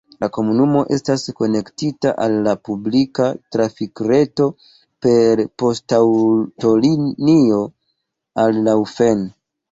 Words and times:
La 0.23 0.27
komunumo 0.35 0.79
estas 0.95 1.23
konektita 1.39 2.13
al 2.23 2.37
la 2.47 2.53
publika 2.69 3.27
trafikreto 3.55 4.47
per 5.07 5.43
poŝtaŭtolinio 5.63 7.61
al 8.45 8.59
Laufen. 8.69 9.23